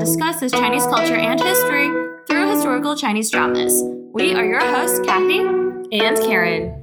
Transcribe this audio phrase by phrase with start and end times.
[0.00, 1.88] discusses Chinese culture and history
[2.26, 3.82] through historical Chinese dramas.
[4.14, 6.74] We are your hosts, Kathy and Karen.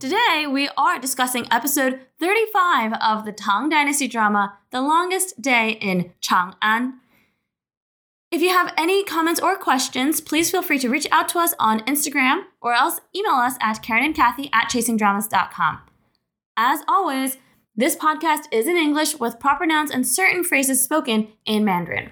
[0.00, 6.12] Today, we are discussing episode 35 of the Tang Dynasty drama, The Longest Day in
[6.20, 6.94] Chang'an.
[8.32, 11.54] If you have any comments or questions, please feel free to reach out to us
[11.60, 15.82] on Instagram or else email us at Karen and Kathy at chasingdramas.com.
[16.56, 17.38] As always,
[17.76, 22.10] this podcast is in English with proper nouns and certain phrases spoken in Mandarin.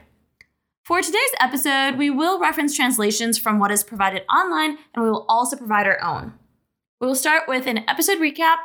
[0.85, 5.27] For today's episode, we will reference translations from what is provided online and we will
[5.29, 6.35] also provide our own.
[7.01, 8.57] We will start with an episode recap,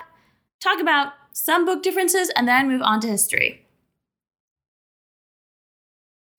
[0.61, 3.62] talk about some book differences, and then move on to history.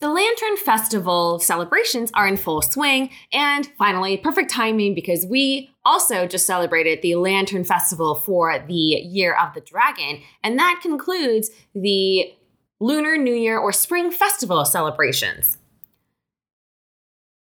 [0.05, 6.27] The Lantern Festival celebrations are in full swing, and finally, perfect timing because we also
[6.27, 12.35] just celebrated the Lantern Festival for the Year of the Dragon, and that concludes the
[12.81, 15.57] Lunar New Year or Spring Festival celebrations.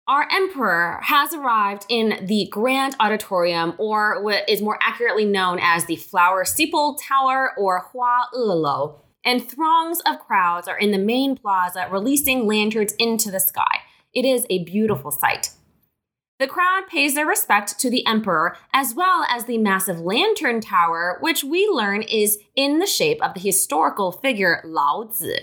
[0.07, 5.85] Our emperor has arrived in the Grand Auditorium, or what is more accurately known as
[5.85, 8.95] the Flower Steeple Tower or Hua Lou
[9.27, 13.81] and throngs of crowds are in the main plaza releasing lanterns into the sky.
[14.13, 15.51] It is a beautiful sight.
[16.39, 21.17] The crowd pays their respect to the emperor as well as the massive lantern tower,
[21.19, 25.39] which we learn is in the shape of the historical figure Lao Zi.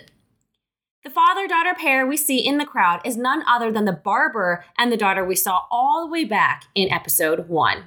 [1.02, 4.64] The father daughter pair we see in the crowd is none other than the barber
[4.78, 7.84] and the daughter we saw all the way back in episode 1.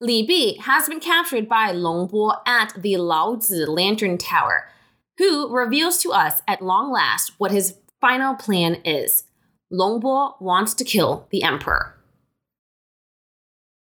[0.00, 4.68] Li Bi has been captured by Longbo at the Laozi Lantern Tower,
[5.18, 9.24] who reveals to us at long last what his final plan is.
[9.72, 11.94] Longbo wants to kill the emperor.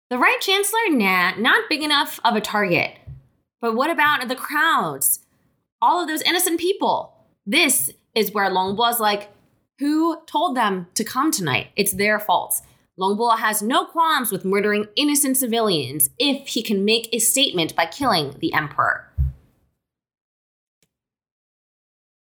[0.09, 0.89] The right chancellor?
[0.91, 2.97] Nah, not big enough of a target.
[3.59, 5.21] But what about the crowds?
[5.81, 7.13] All of those innocent people.
[7.47, 9.29] This is where Long Bo's like,
[9.79, 11.67] who told them to come tonight?
[11.75, 12.61] It's their fault.
[12.99, 17.85] Longbo has no qualms with murdering innocent civilians if he can make a statement by
[17.85, 19.11] killing the emperor.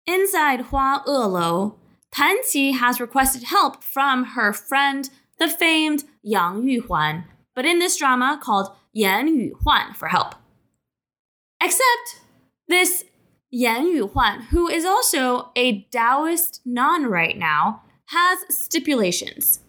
[0.06, 1.74] Inside Hua Elou,
[2.12, 5.08] Tan Qi has requested help from her friend,
[5.38, 7.24] the famed Yang Yuhuan,
[7.54, 10.34] but in this drama called Yan Yuhuan for help.
[11.60, 12.20] Except
[12.68, 13.04] this
[13.50, 19.61] Yan Yuhuan, who is also a Taoist nun right now, has stipulations.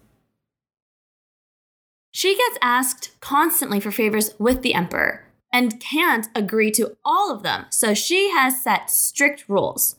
[2.16, 7.42] She gets asked constantly for favors with the emperor and can't agree to all of
[7.42, 9.96] them, so she has set strict rules.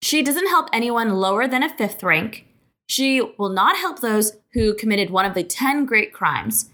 [0.00, 2.46] She doesn't help anyone lower than a fifth rank.
[2.88, 6.70] She will not help those who committed one of the 10 great crimes.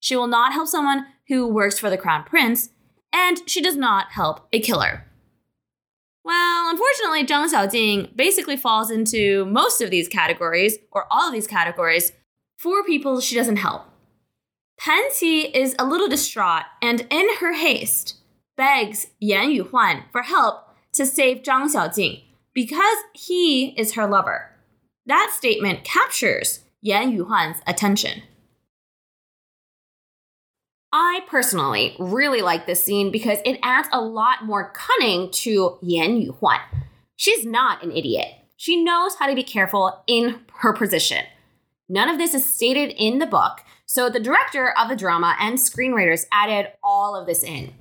[0.00, 2.70] She will not help someone who works for the crown prince,
[3.12, 5.04] and she does not help a killer.
[6.24, 11.46] Well, unfortunately, Zhang Xiaojing basically falls into most of these categories, or all of these
[11.46, 12.12] categories,
[12.56, 13.82] Four people she doesn't help.
[14.80, 18.16] Qi is a little distraught and, in her haste,
[18.56, 22.22] begs Yan Yuhuan for help to save Zhang Xiaojing
[22.52, 24.50] because he is her lover.
[25.06, 28.22] That statement captures Yan Yuhuan's attention.
[30.92, 36.20] I personally really like this scene because it adds a lot more cunning to Yan
[36.24, 36.60] Yuhuan.
[37.16, 38.28] She's not an idiot.
[38.56, 41.24] She knows how to be careful in her position.
[41.88, 45.58] None of this is stated in the book, so the director of the drama and
[45.58, 47.74] screenwriters added all of this in.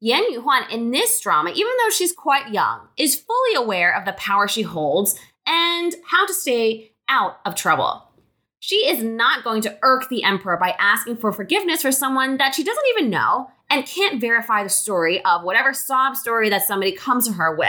[0.00, 4.12] Yan Yuhuan in this drama, even though she's quite young, is fully aware of the
[4.12, 8.04] power she holds and how to stay out of trouble.
[8.60, 12.54] She is not going to irk the emperor by asking for forgiveness for someone that
[12.54, 16.92] she doesn't even know and can't verify the story of whatever sob story that somebody
[16.92, 17.68] comes to her with.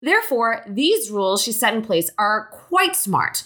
[0.00, 3.44] Therefore, these rules she set in place are quite smart.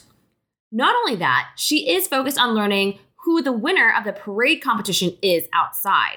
[0.73, 5.17] Not only that, she is focused on learning who the winner of the parade competition
[5.23, 6.17] is outside.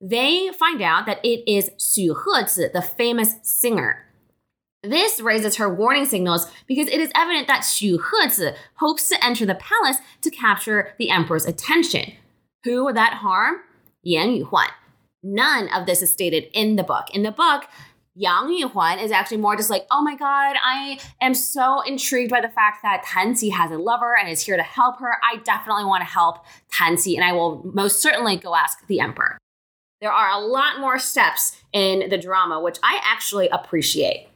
[0.00, 4.06] They find out that it is Xu Hezi, the famous singer.
[4.82, 9.46] This raises her warning signals because it is evident that Xu Hezi hopes to enter
[9.46, 12.12] the palace to capture the emperor's attention.
[12.64, 13.56] Who would that harm?
[14.02, 14.68] Yan Yuhuan.
[15.22, 17.10] None of this is stated in the book.
[17.12, 17.64] In the book,
[18.20, 22.42] Yang Yuhuan is actually more just like, oh my god, I am so intrigued by
[22.42, 25.16] the fact that Tan Qi has a lover and is here to help her.
[25.24, 29.00] I definitely want to help Tan Qi, and I will most certainly go ask the
[29.00, 29.38] emperor.
[30.02, 34.28] There are a lot more steps in the drama, which I actually appreciate.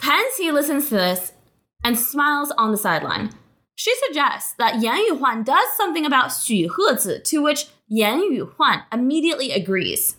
[0.00, 1.32] Tan Qi listens to this
[1.82, 3.30] and smiles on the sideline.
[3.74, 9.50] She suggests that Yan Yuhuan does something about Xu Hezi, to which Yan Yuhuan immediately
[9.50, 10.14] agrees.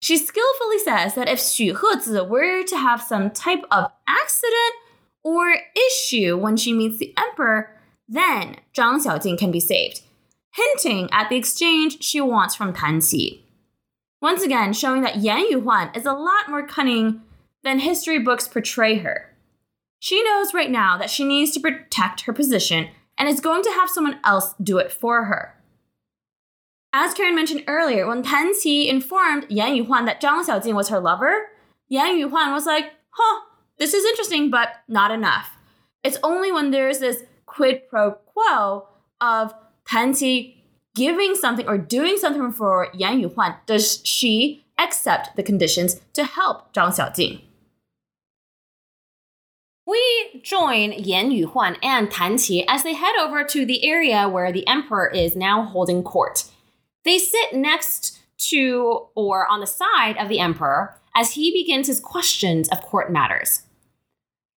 [0.00, 4.74] She skillfully says that if Xu Hezi were to have some type of accident
[5.22, 5.56] or
[5.88, 7.76] issue when she meets the emperor,
[8.08, 10.00] then Zhang Xiaojing can be saved,
[10.54, 13.00] hinting at the exchange she wants from Tan.
[14.22, 17.20] Once again, showing that Yan Yuhuan is a lot more cunning
[17.62, 19.34] than history books portray her.
[19.98, 22.88] She knows right now that she needs to protect her position
[23.18, 25.54] and is going to have someone else do it for her.
[26.92, 30.98] As Karen mentioned earlier, when Tan Qi informed Yan Yuhuan that Zhang Xiaojing was her
[30.98, 31.46] lover,
[31.88, 33.42] Yan Yuhuan was like, huh,
[33.78, 35.56] this is interesting, but not enough.
[36.02, 38.88] It's only when there's this quid pro quo
[39.20, 39.54] of
[39.86, 40.56] Tan Qi
[40.96, 46.74] giving something or doing something for Yan Yuhuan does she accept the conditions to help
[46.74, 47.42] Zhang Xiaojing.
[49.86, 54.50] We join Yan Yuhuan and Tan Qi as they head over to the area where
[54.50, 56.49] the emperor is now holding court.
[57.04, 58.20] They sit next
[58.50, 63.12] to or on the side of the emperor as he begins his questions of court
[63.12, 63.62] matters.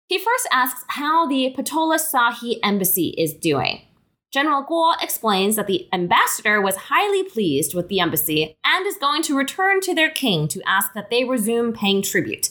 [0.07, 3.83] He first asks how the Patola Shahi embassy is doing.
[4.31, 9.23] General Guo explains that the ambassador was highly pleased with the embassy and is going
[9.23, 12.49] to return to their king to ask that they resume paying tribute.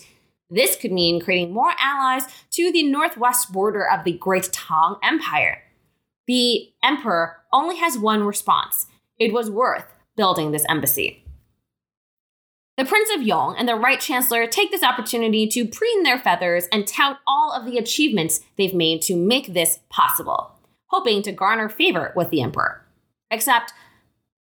[0.50, 5.62] This could mean creating more allies to the northwest border of the Great Tang Empire.
[6.26, 8.86] The emperor only has one response
[9.20, 9.84] it was worth
[10.16, 11.24] building this embassy.
[12.76, 16.64] The Prince of Yong and the Right Chancellor take this opportunity to preen their feathers
[16.72, 20.52] and tout all of the achievements they've made to make this possible,
[20.86, 22.86] hoping to garner favor with the emperor.
[23.30, 23.74] Except,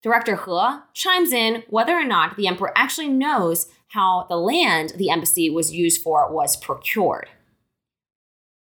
[0.02, 5.10] Director He chimes in whether or not the emperor actually knows how the land the
[5.10, 7.28] embassy was used for was procured.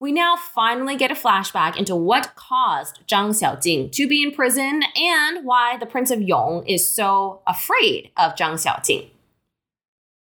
[0.01, 4.81] We now finally get a flashback into what caused Zhang Xiaojing to be in prison
[4.95, 9.11] and why the Prince of Yong is so afraid of Zhang Xiaojing.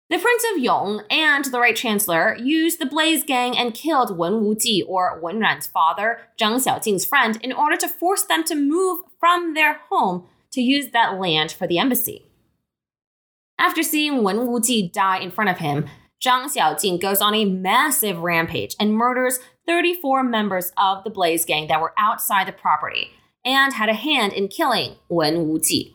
[0.09, 4.41] The Prince of Yong and the Right Chancellor used the Blaze Gang and killed Wen
[4.41, 9.01] Wuji or Wen Ran's father, Zhang Xiaojing's friend, in order to force them to move
[9.19, 12.25] from their home to use that land for the embassy.
[13.59, 15.85] After seeing Wen Wuji die in front of him,
[16.19, 21.67] Zhang Xiaojing goes on a massive rampage and murders 34 members of the Blaze Gang
[21.67, 23.11] that were outside the property
[23.43, 25.93] and had a hand in killing Wen Wuji.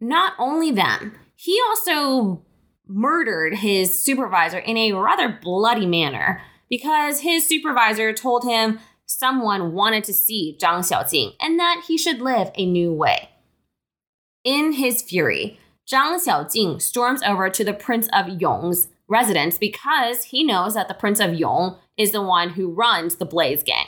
[0.00, 2.44] Not only them, he also
[2.86, 10.04] murdered his supervisor in a rather bloody manner because his supervisor told him someone wanted
[10.04, 13.30] to see Zhang Xiaojing and that he should live a new way.
[14.44, 15.58] In his fury,
[15.90, 20.94] Zhang Xiaojing storms over to the Prince of Yong's residence because he knows that the
[20.94, 23.86] Prince of Yong is the one who runs the Blaze Gang.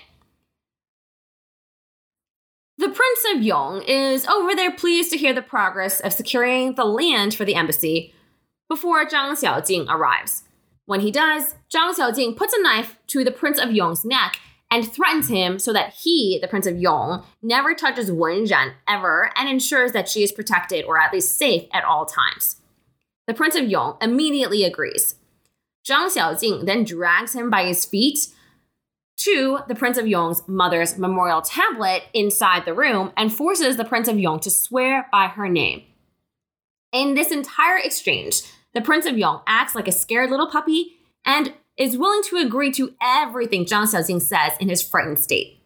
[2.78, 6.84] The Prince of Yong is over there pleased to hear the progress of securing the
[6.84, 8.14] land for the embassy
[8.68, 10.44] before Zhang Xiaojing arrives.
[10.86, 14.38] When he does, Zhang Xiaojing puts a knife to the Prince of Yong's neck
[14.70, 18.46] and threatens him so that he, the Prince of Yong, never touches Wen
[18.86, 22.56] ever and ensures that she is protected or at least safe at all times.
[23.28, 25.16] The Prince of Yong immediately agrees.
[25.86, 28.28] Zhang Xiaojing then drags him by his feet
[29.18, 34.08] to the Prince of Yong's mother's memorial tablet inside the room and forces the Prince
[34.08, 35.82] of Yong to swear by her name.
[36.90, 38.42] In this entire exchange,
[38.72, 42.72] the Prince of Yong acts like a scared little puppy and is willing to agree
[42.72, 45.57] to everything Zhang Xiaojing says in his frightened state.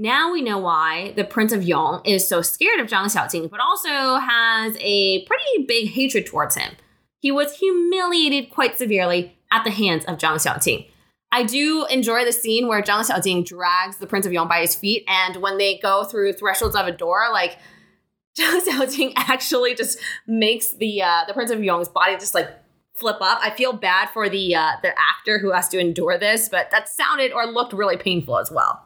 [0.00, 3.58] Now we know why the Prince of Yong is so scared of Zhang Xiaojing, but
[3.58, 6.76] also has a pretty big hatred towards him.
[7.18, 10.88] He was humiliated quite severely at the hands of Zhang Xiaojing.
[11.32, 14.76] I do enjoy the scene where Zhang Xiaojing drags the Prince of Yong by his
[14.76, 17.58] feet, and when they go through thresholds of a door, like
[18.38, 22.48] Zhang Xiaojing actually just makes the uh, the Prince of Yong's body just like
[22.94, 23.40] flip up.
[23.42, 26.88] I feel bad for the uh, the actor who has to endure this, but that
[26.88, 28.84] sounded or looked really painful as well.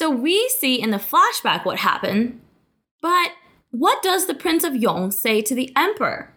[0.00, 2.40] So we see in the flashback what happened,
[3.02, 3.32] but
[3.70, 6.32] what does the Prince of Yong say to the Emperor?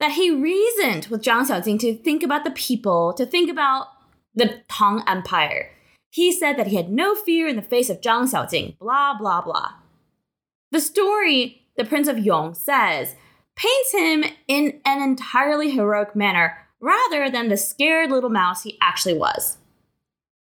[0.00, 3.86] That he reasoned with Zhang Xiaojing to think about the people, to think about
[4.34, 5.70] the Tang Empire.
[6.10, 9.40] He said that he had no fear in the face of Zhang Xiaojing, blah, blah,
[9.40, 9.74] blah.
[10.72, 13.14] The story the Prince of Yong says
[13.54, 19.16] paints him in an entirely heroic manner rather than the scared little mouse he actually
[19.16, 19.58] was.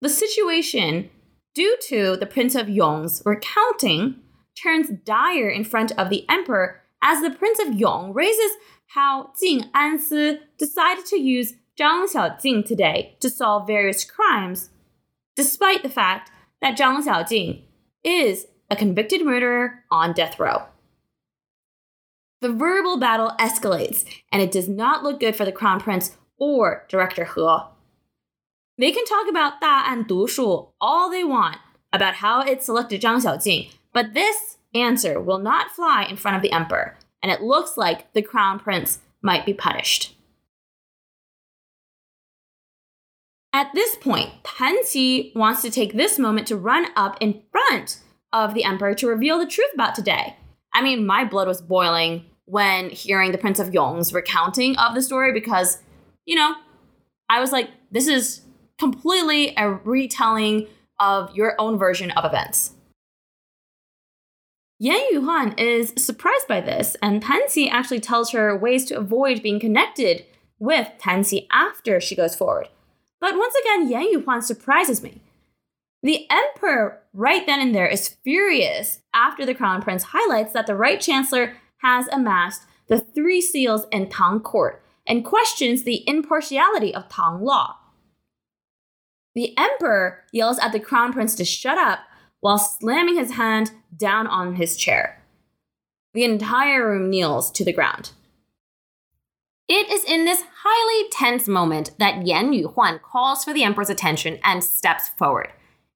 [0.00, 1.10] The situation,
[1.54, 4.16] due to the Prince of Yong's recounting,
[4.60, 8.52] turns dire in front of the emperor as the Prince of Yong raises
[8.88, 14.70] how Jing Ansi decided to use Zhang Xiaojing today to solve various crimes,
[15.36, 16.30] despite the fact
[16.60, 17.62] that Zhang Xiaojing
[18.04, 20.64] is a convicted murderer on death row.
[22.40, 26.86] The verbal battle escalates, and it does not look good for the crown prince or
[26.88, 27.69] director He.
[28.80, 31.58] They can talk about Da'an Du Shu all they want
[31.92, 36.42] about how it selected Zhang Xiaojing, but this answer will not fly in front of
[36.42, 40.16] the emperor, and it looks like the crown prince might be punished.
[43.52, 47.98] At this point, Tan Qi wants to take this moment to run up in front
[48.32, 50.36] of the emperor to reveal the truth about today.
[50.72, 55.02] I mean, my blood was boiling when hearing the Prince of Yong's recounting of the
[55.02, 55.82] story because,
[56.24, 56.54] you know,
[57.28, 58.40] I was like, this is
[58.80, 60.66] completely a retelling
[60.98, 62.72] of your own version of events.
[64.78, 69.42] Yan Yuhuan is surprised by this, and Tan Qi actually tells her ways to avoid
[69.42, 70.24] being connected
[70.58, 72.68] with Tan Qi after she goes forward.
[73.20, 75.20] But once again, Yan Yuhuan surprises me.
[76.02, 80.74] The emperor, right then and there, is furious after the crown prince highlights that the
[80.74, 87.10] right chancellor has amassed the three seals in Tang court and questions the impartiality of
[87.10, 87.76] Tang law.
[89.34, 92.00] The emperor yells at the crown prince to shut up
[92.40, 95.22] while slamming his hand down on his chair.
[96.14, 98.10] The entire room kneels to the ground.
[99.68, 104.40] It is in this highly tense moment that Yan Yuhuan calls for the emperor's attention
[104.42, 105.52] and steps forward.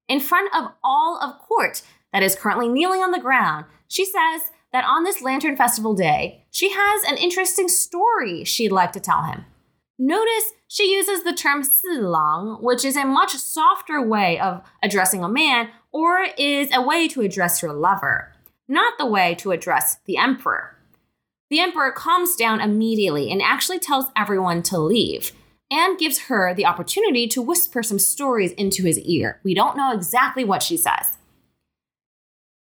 [0.08, 4.42] In front of all of court that is currently kneeling on the ground, she says
[4.72, 9.24] that on this Lantern Festival day, she has an interesting story she'd like to tell
[9.24, 9.44] him.
[9.98, 15.28] Notice she uses the term silang, which is a much softer way of addressing a
[15.28, 18.32] man or is a way to address your lover,
[18.66, 20.76] not the way to address the emperor.
[21.48, 25.30] The emperor calms down immediately and actually tells everyone to leave
[25.70, 29.40] and gives her the opportunity to whisper some stories into his ear.
[29.44, 31.18] We don't know exactly what she says.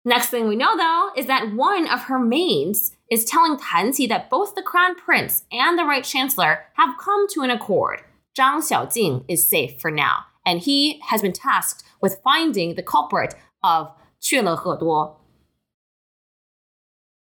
[0.07, 4.09] Next thing we know, though, is that one of her maids is telling Tan Qi
[4.09, 8.03] that both the crown prince and the right chancellor have come to an accord.
[8.39, 13.35] Zhang Xiaojing is safe for now, and he has been tasked with finding the culprit
[13.63, 15.17] of He Duo.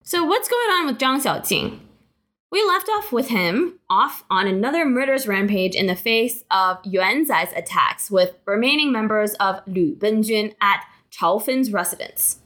[0.03, 1.79] So what's going on with Zhang Xiaojing?
[2.51, 7.25] We left off with him off on another murderous rampage in the face of Yuan
[7.25, 12.42] Zai's attacks with remaining members of Lu Benjun at Chao Fen's residence.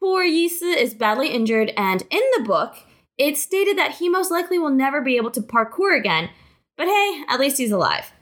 [0.00, 2.74] Poor Yi Si is badly injured, and in the book,
[3.18, 6.30] it's stated that he most likely will never be able to parkour again,
[6.78, 8.12] but hey, at least he's alive.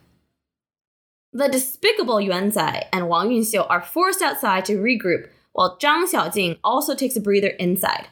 [1.33, 6.59] The despicable Yuan Zai and Wang Yunxiu are forced outside to regroup, while Zhang Xiaojing
[6.65, 8.09] also takes a breather inside.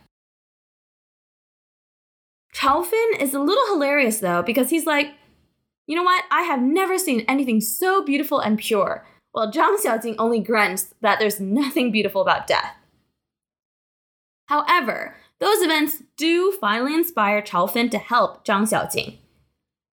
[2.52, 5.12] Chao Fen is a little hilarious though, because he's like,
[5.88, 6.24] you know what?
[6.30, 11.18] I have never seen anything so beautiful and pure, while Zhang Xiaojing only grunts that
[11.18, 12.74] there's nothing beautiful about death.
[14.46, 19.18] However, those events do finally inspire Chao Fen to help Zhang Xiaojing.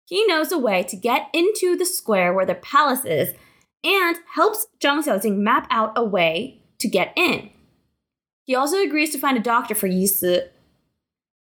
[0.07, 3.35] He knows a way to get into the square where the palace is
[3.85, 7.50] and helps Zhang Xiaojing map out a way to get in.
[8.45, 10.40] He also agrees to find a doctor for Yi Si.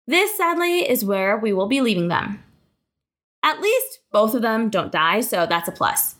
[0.06, 2.44] This, sadly, is where we will be leaving them.
[3.42, 6.16] At least both of them don't die, so that's a plus.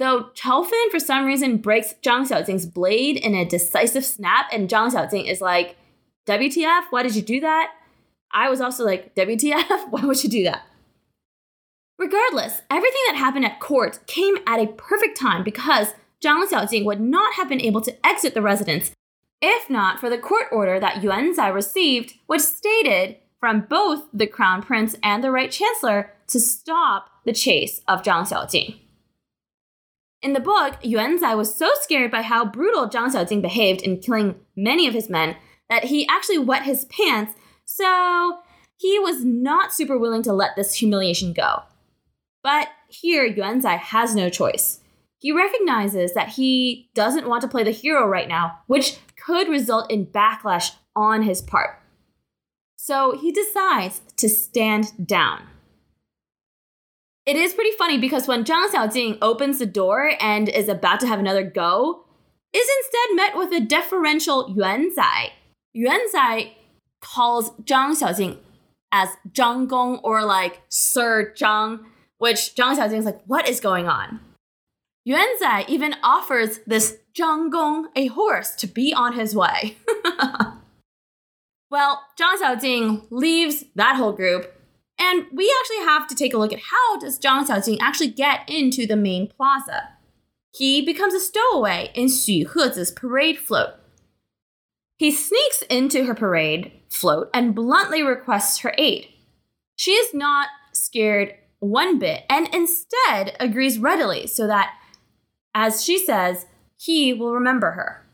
[0.00, 4.68] Though Chao Fen, for some reason, breaks Zhang Xiaojing's blade in a decisive snap, and
[4.68, 5.76] Zhang Xiaojing is like,
[6.26, 6.84] WTF?
[6.90, 7.72] Why did you do that?
[8.32, 9.88] I was also like, WTF?
[9.90, 10.62] Why would you do that?
[11.98, 17.00] Regardless, everything that happened at court came at a perfect time because Zhang Xiaojing would
[17.00, 18.92] not have been able to exit the residence
[19.40, 24.26] if not for the court order that Yuan Zai received, which stated from both the
[24.26, 28.76] crown prince and the right chancellor to stop the chase of Zhang Xiaojing.
[30.22, 33.98] In the book, Yuan Zai was so scared by how brutal Zhang Xiaojing behaved in
[33.98, 35.36] killing many of his men
[35.68, 38.38] that he actually wet his pants, so
[38.76, 41.62] he was not super willing to let this humiliation go.
[42.42, 44.80] But here, Yuan Zai has no choice.
[45.18, 49.90] He recognizes that he doesn't want to play the hero right now, which could result
[49.90, 51.80] in backlash on his part.
[52.76, 55.44] So he decides to stand down.
[57.24, 61.06] It is pretty funny because when Zhang Xiaojing opens the door and is about to
[61.06, 62.04] have another go,
[62.52, 65.32] is instead met with a deferential Yuan Zai,
[65.74, 66.52] Yuan Zai
[67.02, 68.38] calls Zhang Xiaojing
[68.92, 71.80] as Zhang Gong or like Sir Zhang,
[72.18, 74.20] which Zhang Xiaojing is like, what is going on?
[75.04, 79.76] Yuan Zai even offers this Zhang Gong a horse to be on his way.
[81.70, 84.54] well, Zhang Xiaojing leaves that whole group
[84.96, 88.48] And we actually have to take a look at how does Zhang Xiaojing actually get
[88.48, 89.88] into the main plaza.
[90.54, 93.74] He becomes a stowaway in Xu Hezi's parade float.
[94.96, 99.08] He sneaks into her parade float and bluntly requests her aid.
[99.76, 104.74] She is not scared one bit and instead agrees readily so that,
[105.54, 106.46] as she says,
[106.76, 108.06] he will remember her.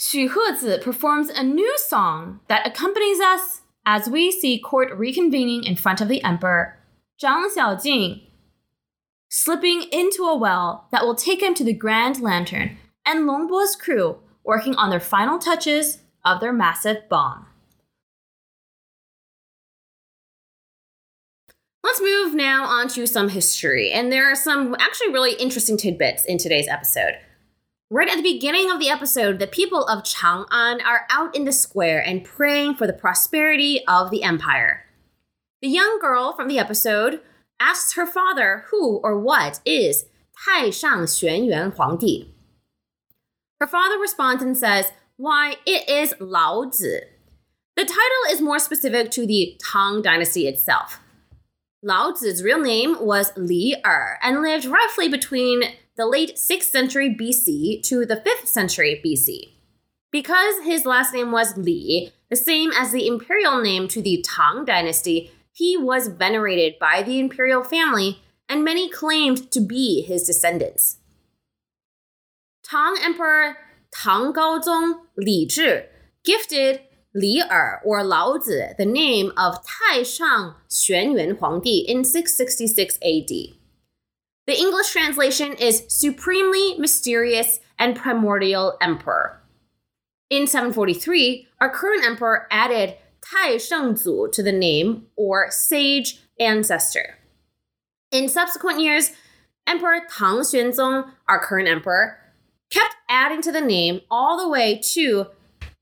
[0.00, 5.74] Xu Hezi performs a new song that accompanies us as we see court reconvening in
[5.74, 6.78] front of the emperor,
[7.22, 8.22] Zhang Xiaojing
[9.30, 14.18] slipping into a well that will take him to the Grand Lantern, and Longbo's crew
[14.44, 17.46] working on their final touches of their massive bomb.
[21.82, 26.24] Let's move now on to some history, and there are some actually really interesting tidbits
[26.24, 27.14] in today's episode.
[27.90, 31.52] Right at the beginning of the episode, the people of Chang'an are out in the
[31.52, 34.84] square and praying for the prosperity of the empire.
[35.62, 37.20] The young girl from the episode
[37.58, 40.04] asks her father who or what is
[40.44, 42.28] Tai Shang Taishang Xuanyuan Huangdi.
[43.60, 46.64] Her father responds and says, Why, it is Lao.
[46.70, 51.00] The title is more specific to the Tang dynasty itself.
[51.82, 52.12] Lao
[52.42, 55.62] real name was Li Er and lived roughly between
[55.96, 59.54] the late 6th century BC to the 5th century BC.
[60.10, 64.64] Because his last name was Li, the same as the imperial name to the Tang
[64.64, 70.98] dynasty, he was venerated by the imperial family, and many claimed to be his descendants.
[72.70, 73.56] Tang Emperor
[73.90, 75.84] Tang Gaozong Li Zhi
[76.22, 76.82] gifted
[77.14, 83.28] Li Er or Lao Zi the name of Taishang Xuanyuan Huangdi in 666 AD.
[84.46, 89.40] The English translation is Supremely Mysterious and Primordial Emperor.
[90.28, 97.16] In 743, our current emperor added Tai Shengzu to the name or sage ancestor.
[98.10, 99.12] In subsequent years,
[99.66, 102.18] Emperor Tang Xuanzong, our current emperor,
[102.70, 105.26] kept adding to the name all the way to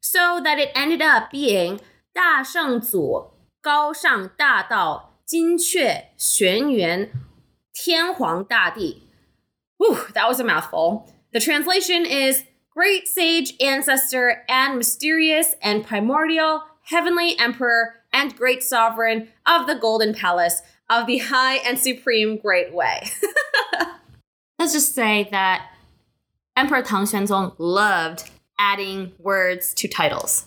[0.01, 1.81] so that it ended up being
[2.15, 3.31] Da Shengzu
[3.63, 7.09] Gao Shang Da Dao Jin JinQue Xuan Yuan
[7.75, 9.03] Tian Huang Da Di.
[9.79, 11.13] Whew, that was a mouthful.
[11.33, 19.29] The translation is Great Sage Ancestor and Mysterious and Primordial heavenly emperor and great sovereign
[19.45, 23.09] of the golden palace of the high and supreme great way.
[24.59, 25.69] Let's just say that
[26.56, 28.30] Emperor Tang Xuanzong loved
[28.60, 30.46] adding words to titles.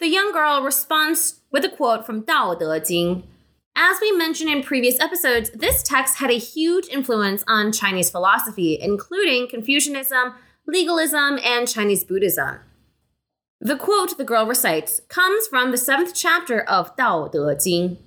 [0.00, 3.24] The young girl responds with a quote from Dao De Jing.
[3.74, 8.78] As we mentioned in previous episodes, this text had a huge influence on Chinese philosophy,
[8.80, 10.34] including Confucianism,
[10.66, 12.60] legalism, and Chinese Buddhism.
[13.60, 17.98] The quote the girl recites comes from the seventh chapter of Dao De Jing.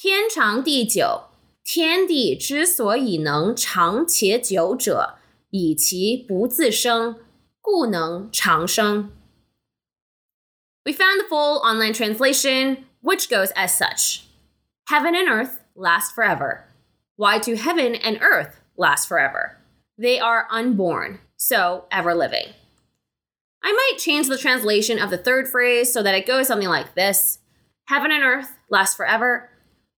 [0.00, 1.24] 天长地久，
[1.64, 5.18] 天地之所以能长且久者，
[5.50, 7.20] 以其不自生，
[7.60, 9.10] 故能长生。
[10.84, 14.22] We found the full online translation, which goes as such
[14.86, 16.64] Heaven and earth last forever.
[17.16, 19.58] Why do heaven and earth last forever?
[19.98, 22.54] They are unborn, so ever living.
[23.62, 26.94] I might change the translation of the third phrase so that it goes something like
[26.94, 27.40] this
[27.88, 29.50] Heaven and earth last forever.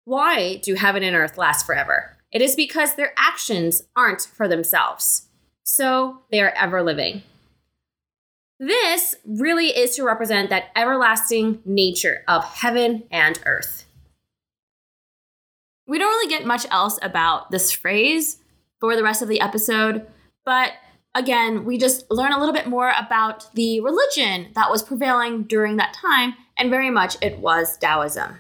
[0.06, 2.16] why do heaven and earth last forever?
[2.32, 5.30] It is because their actions aren't for themselves.
[5.64, 7.24] So they are ever living.
[8.60, 13.86] This really is to represent that everlasting nature of heaven and earth.
[15.88, 18.38] We don't really get much else about this phrase
[18.80, 20.06] for the rest of the episode,
[20.46, 20.74] but
[21.16, 25.78] again, we just learn a little bit more about the religion that was prevailing during
[25.78, 28.38] that time, and very much it was Taoism.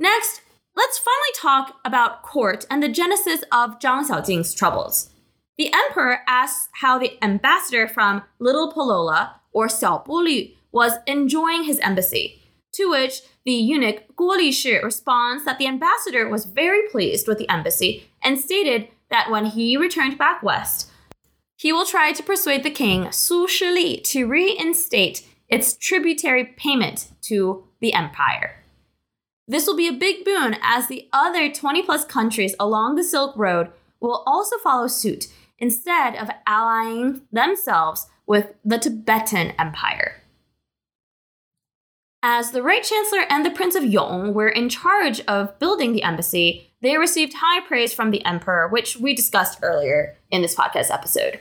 [0.00, 0.40] Next,
[0.74, 5.10] let's finally talk about court and the genesis of Zhang Xiaojing's troubles.
[5.58, 11.78] The emperor asks how the ambassador from Little Polola, or Xiao Buli, was enjoying his
[11.80, 12.40] embassy,
[12.72, 17.48] to which the eunuch Guo Lishi responds that the ambassador was very pleased with the
[17.50, 20.90] embassy and stated that when he returned back west,
[21.56, 27.64] he will try to persuade the king Su Shili to reinstate its tributary payment to
[27.80, 28.59] the empire.
[29.48, 33.36] This will be a big boon as the other 20 plus countries along the Silk
[33.36, 35.26] Road will also follow suit
[35.58, 40.22] instead of allying themselves with the Tibetan Empire.
[42.22, 46.02] As the Right Chancellor and the Prince of Yong were in charge of building the
[46.02, 50.90] embassy, they received high praise from the emperor, which we discussed earlier in this podcast
[50.90, 51.40] episode.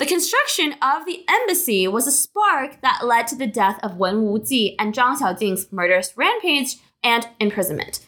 [0.00, 4.22] The construction of the embassy was a spark that led to the death of Wen
[4.22, 8.06] Wuji and Zhang Xiaojing's murderous rampage and imprisonment.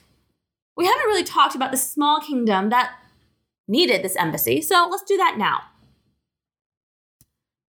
[0.75, 2.95] We haven't really talked about the small kingdom that
[3.69, 5.65] needed this embassy, so let's do that now.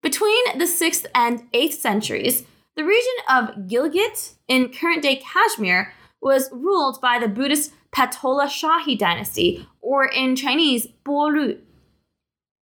[0.04, 2.44] Between the 6th and 8th centuries,
[2.76, 8.96] the region of Gilgit in current day Kashmir was ruled by the Buddhist Patola Shahi
[8.96, 11.58] dynasty, or in Chinese, Bolu.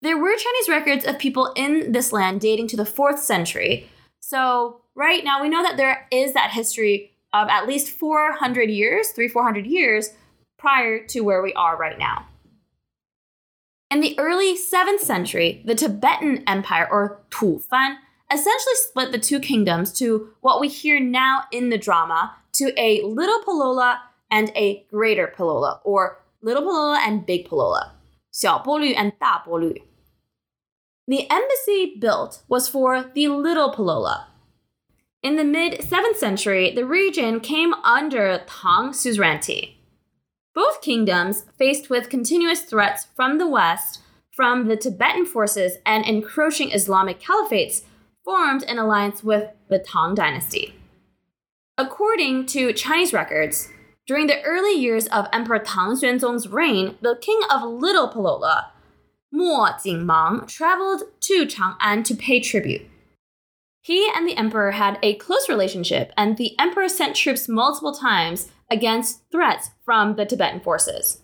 [0.05, 3.89] There were Chinese records of people in this land dating to the 4th century.
[4.19, 9.09] So, right now, we know that there is that history of at least 400 years,
[9.09, 10.11] three, 400 years
[10.59, 12.27] prior to where we are right now.
[13.89, 17.95] In the early 7th century, the Tibetan Empire, or Tufan,
[18.31, 23.01] essentially split the two kingdoms to what we hear now in the drama to a
[23.01, 27.89] Little Palola and a Greater Palola, or Little Palola and Big Palola,
[28.31, 29.81] Xiao Bolu and Da Bolu.
[31.07, 34.25] The embassy built was for the Little Palola.
[35.21, 39.77] In the mid 7th century, the region came under Tang suzerainty.
[40.55, 44.01] Both kingdoms, faced with continuous threats from the west,
[44.35, 47.83] from the Tibetan forces and encroaching Islamic caliphates,
[48.23, 50.73] formed an alliance with the Tang dynasty.
[51.77, 53.69] According to Chinese records,
[54.07, 58.67] during the early years of Emperor Tang Xuanzong's reign, the king of Little Palola,
[59.31, 62.87] Mo Jingmang, traveled to Chang'an to pay tribute.
[63.81, 68.49] He and the emperor had a close relationship, and the emperor sent troops multiple times
[68.71, 71.21] against threats from the Tibetan forces.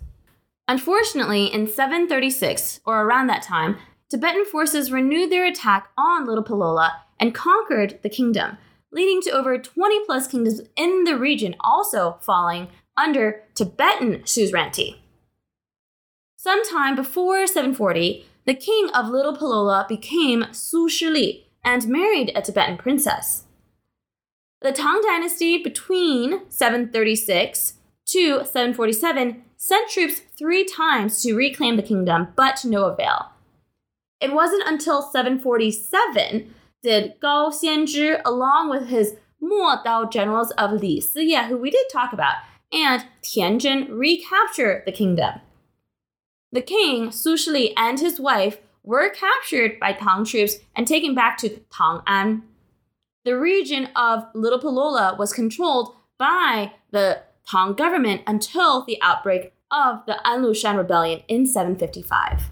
[0.68, 3.78] Unfortunately, in 736, or around that time,
[4.10, 8.58] Tibetan forces renewed their attack on Little Palola and conquered the kingdom,
[8.92, 15.02] leading to over 20 plus kingdoms in the region also falling under Tibetan suzerainty.
[16.44, 22.78] Sometime before 740, the king of Little Palola became Su Shili and married a Tibetan
[22.78, 23.44] princess.
[24.62, 27.76] The Tang dynasty between 736
[28.08, 33.28] to 747 sent troops three times to reclaim the kingdom, but to no avail.
[34.20, 41.00] It wasn't until 747 did Gao Xianzhi, along with his Mo Dao generals of Li
[41.02, 42.38] Siye, who we did talk about,
[42.74, 45.42] and Tianjin recapture the kingdom.
[46.52, 51.38] The king, Su Shili, and his wife were captured by Tang troops and taken back
[51.38, 52.42] to Chang'an.
[53.24, 60.06] The region of Little Palola was controlled by the Tang government until the outbreak of
[60.06, 62.52] the Anlushan rebellion in 755.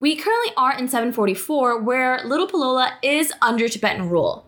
[0.00, 4.46] We currently are in 744, where Little Palola is under Tibetan rule.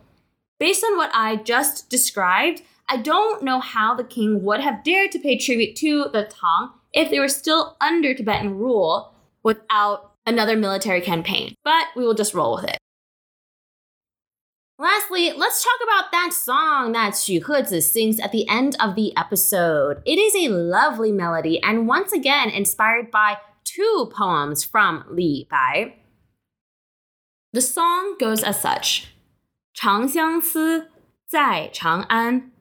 [0.58, 5.12] Based on what I just described, I don't know how the king would have dared
[5.12, 9.12] to pay tribute to the Tang if they were still under Tibetan rule
[9.44, 11.54] without another military campaign.
[11.62, 12.78] But we will just roll with it.
[14.78, 19.16] Lastly, let's talk about that song that Xu Hezi sings at the end of the
[19.16, 20.02] episode.
[20.04, 25.94] It is a lovely melody and once again inspired by two poems from Li Bai.
[27.52, 29.06] The song goes as such:
[29.72, 30.90] 长相思
[31.26, 32.52] 在长安，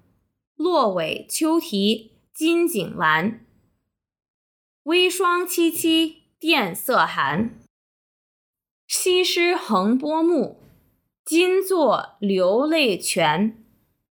[0.56, 3.45] 络纬秋啼金井阑。
[4.86, 7.56] 微霜凄凄簟色寒。
[8.86, 10.62] 西施横波目，
[11.26, 13.58] 今作流泪泉。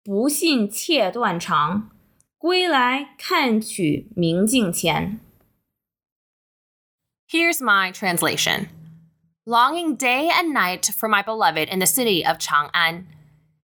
[0.03, 1.91] 不信妾断肠，
[2.37, 5.21] 归来看取明镜前。
[7.31, 8.67] Here's my translation.
[9.45, 13.05] Longing day and night for my beloved in the city of Chang'an.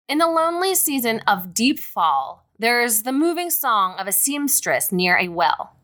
[0.07, 4.91] In the lonely season of deep fall, there is the moving song of a seamstress
[4.91, 5.78] near a well.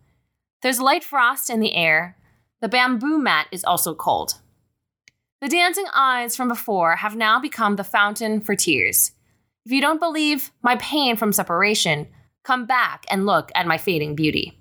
[0.66, 2.18] There's light frost in the air.
[2.60, 4.40] The bamboo mat is also cold.
[5.40, 9.12] The dancing eyes from before have now become the fountain for tears.
[9.64, 12.08] If you don't believe my pain from separation,
[12.44, 14.60] come back and look at my fading beauty.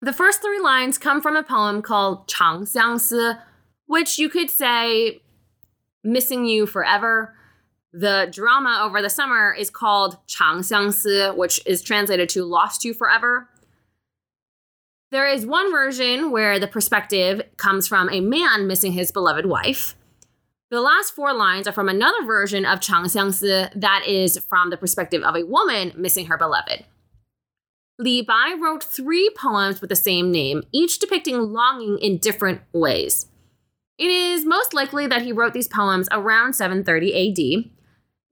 [0.00, 3.32] The first three lines come from a poem called Chang Si,
[3.84, 5.20] which you could say
[6.02, 7.34] missing you forever.
[7.92, 12.94] The drama over the summer is called Chang Si, which is translated to lost you
[12.94, 13.49] forever.
[15.10, 19.96] There is one version where the perspective comes from a man missing his beloved wife.
[20.70, 24.76] The last four lines are from another version of Chang Si that is from the
[24.76, 26.84] perspective of a woman missing her beloved.
[27.98, 33.26] Li Bai wrote three poems with the same name, each depicting longing in different ways.
[33.98, 37.70] It is most likely that he wrote these poems around 730 AD.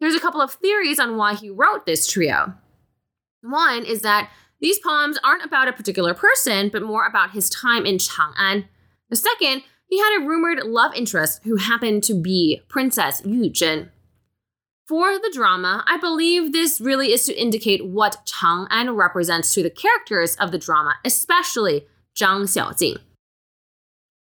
[0.01, 2.55] There's a couple of theories on why he wrote this trio.
[3.43, 7.87] One is that these poems aren't about a particular person, but more about his time
[7.87, 8.67] in Chang'an.
[9.09, 13.91] The second, he had a rumored love interest who happened to be Princess Yu Zhen.
[14.87, 19.71] For the drama, I believe this really is to indicate what Chang'an represents to the
[19.71, 22.99] characters of the drama, especially Zhang Xiaojing.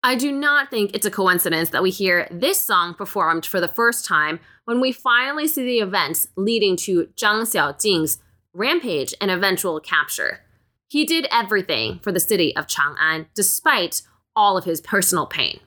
[0.02, 3.66] I do not think it's a coincidence that we hear this song performed for the
[3.66, 8.18] first time when we finally see the events leading to Zhang Xiaojing's
[8.52, 10.40] rampage and eventual capture.
[10.88, 14.02] He did everything for the city of Chang'an despite
[14.34, 15.60] all of his personal pain.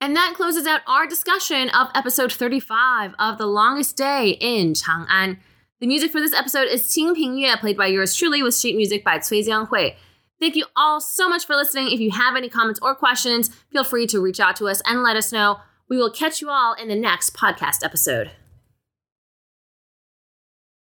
[0.00, 5.38] And that closes out our discussion of episode 35 of The Longest Day in Chang'an.
[5.80, 8.76] The music for this episode is Qing Ping Yue, played by yours truly, with sheet
[8.76, 9.94] music by Cui Jianghui.
[10.40, 11.92] Thank you all so much for listening.
[11.92, 15.04] If you have any comments or questions, feel free to reach out to us and
[15.04, 15.60] let us know.
[15.88, 18.32] We will catch you all in the next podcast episode.